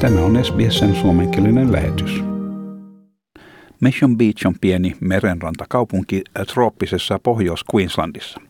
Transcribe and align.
Tämä 0.00 0.20
on 0.20 0.44
SBSn 0.44 0.94
suomenkielinen 0.94 1.72
lähetys. 1.72 2.24
Mission 3.80 4.16
Beach 4.16 4.46
on 4.46 4.54
pieni 4.60 4.96
merenrantakaupunki 5.00 6.22
trooppisessa 6.54 7.18
Pohjois-Queenslandissa. 7.18 8.40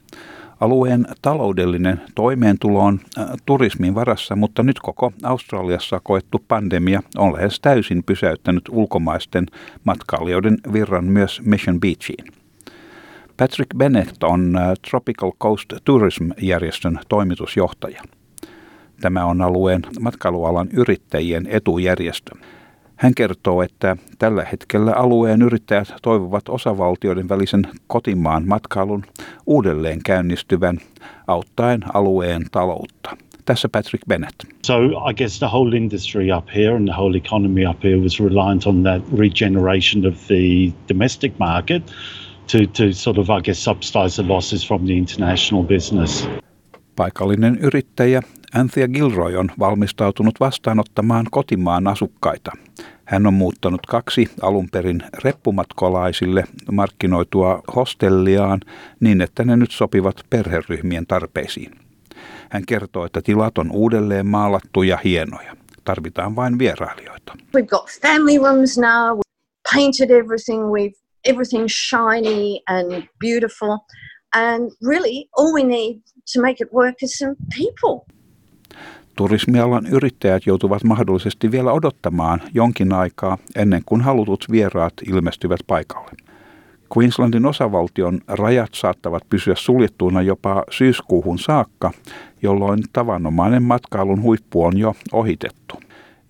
Alueen 0.61 1.07
taloudellinen 1.23 2.01
toimeentulo 2.15 2.81
on 2.81 3.01
äh, 3.19 3.27
turismin 3.47 3.95
varassa, 3.95 4.37
mutta 4.37 4.63
nyt 4.63 4.81
koko 4.81 5.13
Australiassa 5.23 6.01
koettu 6.03 6.45
pandemia 6.49 7.03
on 7.17 7.33
lähes 7.33 7.61
täysin 7.61 8.05
pysäyttänyt 8.05 8.65
ulkomaisten 8.71 9.47
matkailijoiden 9.85 10.57
virran 10.73 11.05
myös 11.05 11.43
Mission 11.45 11.81
Beachiin. 11.81 12.25
Patrick 13.37 13.77
Bennett 13.77 14.23
on 14.23 14.57
äh, 14.57 14.73
Tropical 14.91 15.33
Coast 15.41 15.73
Tourism-järjestön 15.85 17.01
toimitusjohtaja. 17.09 18.03
Tämä 19.01 19.25
on 19.25 19.43
alueen 19.43 19.83
matkailualan 20.01 20.69
yrittäjien 20.73 21.47
etujärjestö. 21.47 22.31
Hän 22.97 23.15
kertoo, 23.15 23.63
että 23.63 23.97
tällä 24.19 24.45
hetkellä 24.45 24.93
alueen 24.93 25.43
yrittäjät 25.43 25.95
toivovat 26.03 26.49
osavaltioiden 26.49 27.29
välisen 27.29 27.67
kotimaan 27.87 28.49
matkailun 28.49 29.05
uudelleen 29.47 30.01
käynnistyvän 30.05 30.79
auttaen 31.27 31.81
alueen 31.95 32.43
taloutta. 32.53 33.17
Tässä 33.45 33.69
Patrick 33.69 34.07
Bennett. 34.09 34.35
So 34.67 34.75
I 35.11 35.15
guess 35.15 35.39
the 35.39 35.47
whole 35.47 35.77
industry 35.77 36.33
up 36.37 36.45
here 36.55 36.77
and 36.77 36.89
the 36.89 36.97
whole 36.97 37.17
economy 37.17 37.67
up 37.67 37.85
here 37.85 37.97
was 37.97 38.21
reliant 38.21 38.67
on 38.67 38.83
that 38.83 39.03
regeneration 39.19 40.07
of 40.07 40.15
the 40.27 40.73
domestic 40.89 41.33
market 41.39 41.83
to, 42.53 42.59
to 42.59 42.93
sort 42.93 43.19
of, 43.19 43.29
I 43.31 43.43
guess, 43.43 43.65
subsidize 43.65 44.23
the 44.23 44.33
losses 44.33 44.69
from 44.69 44.85
the 44.85 44.93
international 44.93 45.65
business. 45.65 46.29
Paikallinen 46.97 47.59
yrittäjä 47.59 48.23
Anthea 48.55 48.89
Gilroy 48.89 49.37
on 49.37 49.51
valmistautunut 49.59 50.41
vastaanottamaan 50.41 51.27
kotimaan 51.31 51.87
asukkaita. 51.87 52.53
Hän 53.05 53.27
on 53.27 53.35
muuttanut 53.35 53.87
kaksi 53.87 54.31
alun 54.43 54.69
perin 54.73 55.03
reppumatkolaisille 55.25 56.45
markkinoitua 56.73 57.63
hostelliaan 57.77 58.61
niin, 59.01 59.21
että 59.21 59.45
ne 59.45 59.57
nyt 59.57 59.71
sopivat 59.71 60.17
perheryhmien 60.31 61.07
tarpeisiin. 61.07 61.73
Hän 62.51 62.67
kertoo, 62.67 63.05
että 63.05 63.23
tilat 63.23 63.59
on 63.59 63.71
uudelleen 63.71 64.27
maalattu 64.27 64.83
ja 64.83 64.99
hienoja. 65.05 65.57
Tarvitaan 65.85 66.37
vain 66.37 66.59
vierailijoita. 66.59 67.33
We've 67.57 67.67
got 67.67 67.91
family 68.03 68.39
rooms 68.39 68.79
now, 68.79 69.19
we've 69.19 69.75
painted 69.75 70.11
everything, 70.11 70.63
we've 70.63 70.99
everything 71.25 71.67
shiny 71.69 72.61
and 72.67 73.03
beautiful. 73.21 73.79
And 74.35 74.71
really 74.87 75.29
all 75.39 75.53
we 75.55 75.63
need 75.63 76.01
to 76.35 76.43
make 76.43 76.65
it 76.65 76.73
work 76.73 76.95
is 77.03 77.19
some 77.19 77.37
people. 77.59 78.15
Turismialan 79.17 79.87
yrittäjät 79.87 80.47
joutuvat 80.47 80.85
mahdollisesti 80.85 81.51
vielä 81.51 81.73
odottamaan 81.73 82.43
jonkin 82.55 82.93
aikaa 82.93 83.39
ennen 83.57 83.83
kuin 83.87 84.01
halutut 84.01 84.47
vieraat 84.51 84.93
ilmestyvät 85.09 85.61
paikalle. 85.67 86.11
Queenslandin 86.99 87.47
osavaltion 87.47 88.21
rajat 88.29 88.71
saattavat 88.75 89.23
pysyä 89.31 89.55
suljettuina 89.55 90.23
jopa 90.23 90.65
syyskuuhun 90.71 91.39
saakka, 91.39 91.91
jolloin 92.43 92.83
tavanomainen 92.93 93.63
matkailun 93.63 94.23
huippu 94.23 94.65
on 94.65 94.79
jo 94.79 94.95
ohitettu. 95.13 95.81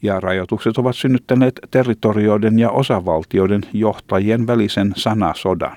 Ja 0.02 0.20
rajoitukset 0.20 0.78
ovat 0.78 0.96
synnyttäneet 0.96 1.60
territorioiden 1.70 2.58
ja 2.58 2.70
osavaltioiden 2.70 3.62
johtajien 3.72 4.46
välisen 4.46 4.92
sanasodan 4.96 5.76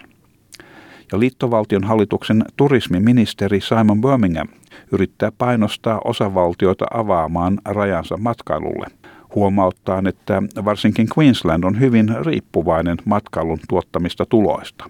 ja 1.11 1.19
liittovaltion 1.19 1.83
hallituksen 1.83 2.45
turismiministeri 2.57 3.61
Simon 3.61 4.01
Birmingham 4.01 4.47
yrittää 4.91 5.31
painostaa 5.37 6.01
osavaltioita 6.05 6.85
avaamaan 6.93 7.59
rajansa 7.65 8.17
matkailulle. 8.17 8.87
Huomauttaa, 9.35 10.03
että 10.07 10.43
varsinkin 10.65 11.07
Queensland 11.17 11.63
on 11.63 11.79
hyvin 11.79 12.15
riippuvainen 12.25 12.97
matkailun 13.05 13.59
tuottamista 13.69 14.25
tuloista. 14.25 14.89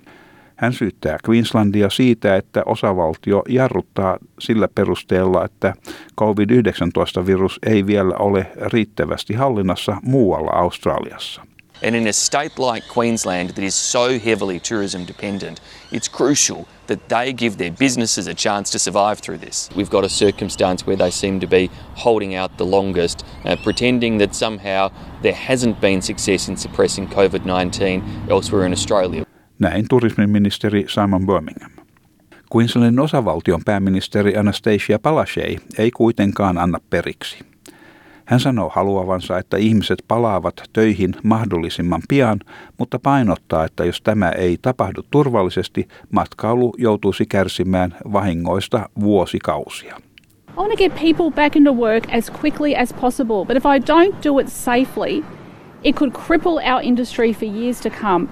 Hän 0.55 0.73
syyttää 0.73 1.17
Queenslandia 1.29 1.89
siitä, 1.89 2.35
että 2.35 2.63
osavaltio 2.65 3.43
jarruttaa 3.49 4.17
sillä 4.39 4.67
perusteella, 4.75 5.45
että 5.45 5.73
COVID-19-virus 6.19 7.59
ei 7.65 7.87
vielä 7.87 8.15
ole 8.19 8.51
riittävästi 8.65 9.33
hallinnassa 9.33 9.97
muualla 10.03 10.51
Australiassa. 10.51 11.41
And 11.81 11.95
in 11.95 12.07
a 12.07 12.13
state 12.13 12.57
like 12.57 12.87
Queensland 12.87 13.49
that 13.51 13.63
is 13.63 13.75
so 13.75 14.19
heavily 14.19 14.59
tourism 14.59 15.05
dependent, 15.05 15.59
it's 15.91 16.07
crucial 16.07 16.67
that 16.87 17.09
they 17.09 17.33
give 17.33 17.57
their 17.57 17.71
businesses 17.71 18.27
a 18.27 18.33
chance 18.33 18.71
to 18.71 18.79
survive 18.79 19.19
through 19.19 19.37
this. 19.37 19.69
We've 19.75 19.89
got 19.89 20.03
a 20.03 20.09
circumstance 20.09 20.87
where 20.87 20.97
they 20.97 21.11
seem 21.11 21.39
to 21.39 21.47
be 21.47 21.69
holding 21.95 22.35
out 22.35 22.57
the 22.57 22.65
longest, 22.65 23.25
uh, 23.45 23.55
pretending 23.63 24.19
that 24.19 24.33
somehow 24.33 24.89
there 25.21 25.35
hasn't 25.49 25.79
been 25.81 26.01
success 26.01 26.49
in 26.49 26.57
suppressing 26.57 27.07
COVID 27.07 27.45
19 27.45 28.03
elsewhere 28.29 28.65
in 28.65 28.73
Australia. 28.73 29.23
Näin 29.59 29.85
turismiministeri 29.89 30.85
Simon 30.87 31.25
Birmingham. 31.25 31.71
Queenslandin 32.55 32.99
osavaltion 32.99 33.61
pääministeri 33.65 34.37
Anastasia 34.37 34.99
Palaszczuk 34.99 35.61
ei 35.77 35.91
kuitenkaan 35.91 36.57
anna 36.57 36.79
periksi. 36.89 37.37
Hän 38.27 38.39
sanoo 38.39 38.71
haluavansa, 38.75 39.37
että 39.37 39.57
ihmiset 39.57 40.03
palaavat 40.07 40.63
töihin 40.73 41.15
mahdollisimman 41.23 42.01
pian, 42.09 42.39
mutta 42.77 42.99
painottaa, 42.99 43.65
että 43.65 43.85
jos 43.85 44.01
tämä 44.01 44.29
ei 44.29 44.57
tapahdu 44.61 45.01
turvallisesti, 45.11 45.87
matkailu 46.11 46.73
joutuisi 46.77 47.25
kärsimään 47.25 47.95
vahingoista 48.13 48.89
vuosikausia. 48.99 49.97
I 50.49 50.55
want 50.57 50.71
to 50.71 50.77
get 50.77 50.95
people 50.95 51.31
back 51.43 51.55
into 51.55 51.73
work 51.73 52.03
as 52.13 52.31
quickly 52.43 52.75
as 52.75 52.93
possible, 52.93 53.45
but 53.45 53.57
if 53.57 53.63
I 53.65 53.79
don't 53.79 54.15
do 54.23 54.39
it 54.39 54.47
safely, 54.47 55.23
it 55.83 55.95
could 55.95 56.11
cripple 56.27 56.73
our 56.73 56.81
industry 56.83 57.33
for 57.33 57.47
years 57.47 57.81
to 57.81 57.89
come. 57.89 58.27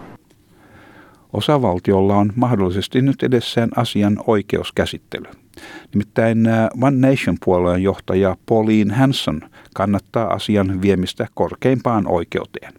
Osavaltiolla 1.34 2.18
on 2.18 2.34
mahdollisesti 2.36 3.02
nyt 3.02 3.24
edessään 3.24 3.70
asian 3.76 4.18
oikeuskäsittely. 4.28 5.45
Nimittäin 5.94 6.48
äh, 6.48 6.68
One 6.82 7.10
Nation-puolueen 7.10 7.84
johtaja 7.84 8.38
Pauline 8.46 8.94
Hanson 8.94 9.42
kannattaa 9.74 10.34
asian 10.34 10.82
viemistä 10.82 11.28
korkeimpaan 11.34 12.08
oikeuteen. 12.08 12.74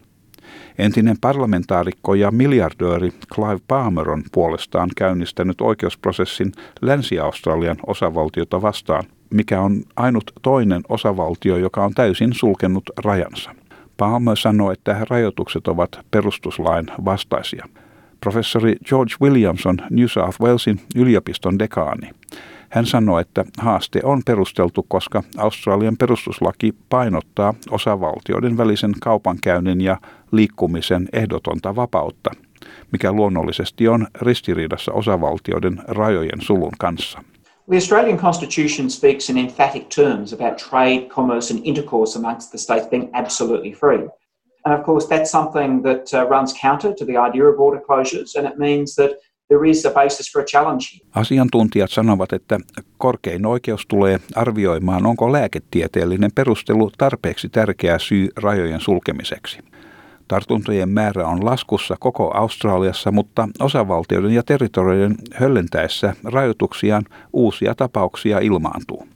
Entinen 0.77 1.17
parlamentaarikko 1.21 2.15
ja 2.15 2.31
miljardööri 2.31 3.11
Clive 3.33 3.59
Palmer 3.67 4.09
on 4.09 4.23
puolestaan 4.31 4.89
käynnistänyt 4.97 5.61
oikeusprosessin 5.61 6.51
Länsi-Australian 6.81 7.77
osavaltiota 7.87 8.61
vastaan, 8.61 9.03
mikä 9.29 9.61
on 9.61 9.83
ainut 9.95 10.31
toinen 10.41 10.81
osavaltio, 10.89 11.57
joka 11.57 11.85
on 11.85 11.93
täysin 11.93 12.33
sulkenut 12.33 12.83
rajansa. 12.97 13.55
Palmer 13.97 14.37
sanoi, 14.37 14.73
että 14.73 15.05
rajoitukset 15.09 15.67
ovat 15.67 15.99
perustuslain 16.11 16.85
vastaisia. 17.05 17.65
Professori 18.21 18.75
George 18.85 19.15
Williamson 19.21 19.77
New 19.89 20.07
South 20.07 20.41
Walesin 20.41 20.81
yliopiston 20.95 21.59
dekaani. 21.59 22.09
Hän 22.69 22.85
sanoi, 22.85 23.21
että 23.21 23.45
haaste 23.57 23.99
on 24.03 24.21
perusteltu, 24.25 24.85
koska 24.87 25.23
Australian 25.37 25.97
perustuslaki 25.97 26.73
painottaa 26.89 27.53
osavaltioiden 27.71 28.57
välisen 28.57 28.93
kaupankäynnin 29.01 29.81
ja 29.81 29.97
liikkumisen 30.31 31.07
ehdotonta 31.13 31.75
vapautta, 31.75 32.31
mikä 32.91 33.11
luonnollisesti 33.11 33.87
on 33.87 34.07
ristiriidassa 34.21 34.91
osavaltioiden 34.91 35.81
rajojen 35.87 36.41
sulun 36.41 36.71
kanssa. 36.79 37.23
The 37.69 37.75
Australian 37.75 38.17
Constitution 38.17 38.89
speaks 38.89 39.29
in 39.29 39.37
emphatic 39.37 39.89
terms 39.89 40.33
about 40.33 40.57
trade, 40.57 41.09
commerce, 41.09 41.53
and 41.53 41.61
intercourse 41.65 42.19
amongst 42.19 42.51
the 42.51 42.57
states 42.57 42.87
being 42.87 43.09
absolutely 43.13 43.71
free. 43.71 44.09
And 44.65 44.79
of 44.79 44.85
course, 44.85 45.07
that's 45.07 45.31
something 45.31 45.83
that 45.83 46.13
uh, 46.13 46.29
runs 46.29 46.53
counter 46.61 46.93
to 46.93 47.05
the 47.05 47.17
idea 47.17 47.45
of 47.45 47.57
border 47.57 47.81
closures, 47.89 48.35
and 48.35 48.47
it 48.47 48.57
means 48.57 48.95
that 48.95 49.11
Asiantuntijat 51.15 51.91
sanovat, 51.91 52.33
että 52.33 52.59
korkein 52.97 53.45
oikeus 53.45 53.85
tulee 53.87 54.19
arvioimaan, 54.35 55.05
onko 55.05 55.31
lääketieteellinen 55.31 56.31
perustelu 56.35 56.91
tarpeeksi 56.97 57.49
tärkeä 57.49 57.99
syy 57.99 58.29
rajojen 58.35 58.79
sulkemiseksi. 58.79 59.59
Tartuntojen 60.27 60.89
määrä 60.89 61.27
on 61.27 61.45
laskussa 61.45 61.95
koko 61.99 62.31
Australiassa, 62.31 63.11
mutta 63.11 63.49
osavaltioiden 63.59 64.31
ja 64.31 64.43
territorioiden 64.43 65.15
höllentäessä 65.33 66.13
rajoituksiaan 66.23 67.03
uusia 67.33 67.75
tapauksia 67.75 68.39
ilmaantuu. 68.39 69.07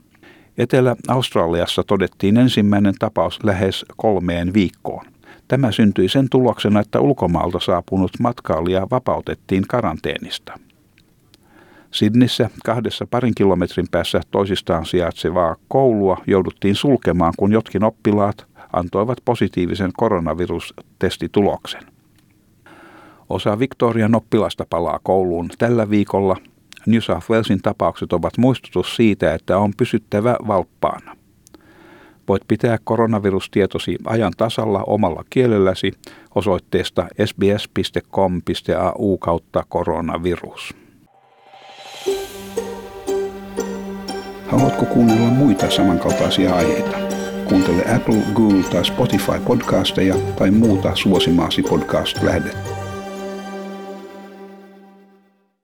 Etelä-Australiassa 0.57 1.84
todettiin 1.84 2.38
ensimmäinen 2.38 2.94
tapaus 3.00 3.39
lähes 3.44 3.86
kolmeen 3.98 4.54
viikkoon. 4.54 5.06
Tämä 5.51 5.71
syntyi 5.71 6.09
sen 6.09 6.27
tuloksena, 6.30 6.80
että 6.80 7.00
ulkomaalta 7.00 7.59
saapunut 7.59 8.12
matkailija 8.19 8.88
vapautettiin 8.92 9.63
karanteenista. 9.68 10.59
Sidnissä 11.92 12.50
kahdessa 12.65 13.07
parin 13.09 13.36
kilometrin 13.36 13.88
päässä 13.92 14.21
toisistaan 14.31 14.86
sijaitsevaa 14.86 15.56
koulua 15.68 16.18
jouduttiin 16.27 16.75
sulkemaan, 16.75 17.33
kun 17.38 17.51
jotkin 17.51 17.83
oppilaat 17.83 18.45
antoivat 18.74 19.18
positiivisen 19.25 19.92
koronavirustestituloksen. 19.98 21.83
Osa 23.30 23.59
Victorian 23.59 24.15
oppilasta 24.15 24.65
palaa 24.69 25.00
kouluun 25.03 25.50
tällä 25.57 25.89
viikolla. 25.89 26.38
New 26.86 27.00
South 27.00 27.30
Walesin 27.31 27.62
tapaukset 27.62 28.13
ovat 28.13 28.38
muistutus 28.38 28.95
siitä, 28.95 29.33
että 29.33 29.57
on 29.57 29.74
pysyttävä 29.77 30.36
valppaana. 30.48 31.21
Voit 32.31 32.48
pitää 32.48 32.78
koronavirustietosi 32.83 33.98
ajan 34.06 34.33
tasalla 34.38 34.83
omalla 34.88 35.24
kielelläsi 35.30 35.92
osoitteesta 36.36 37.07
sbs.com.au 37.25 39.18
kautta 39.18 39.63
koronavirus. 39.69 40.75
Haluatko 44.48 44.86
kuunnella 44.86 45.28
muita 45.28 45.69
samankaltaisia 45.69 46.56
aiheita? 46.56 46.98
Kuuntele 47.50 47.95
Apple, 47.95 48.22
Google 48.34 48.63
tai 48.63 48.86
Spotify 48.86 49.39
podcasteja 49.45 50.16
tai 50.36 50.51
muuta 50.51 50.95
suosimaasi 50.95 51.63
podcast-lähdettä. 51.63 52.81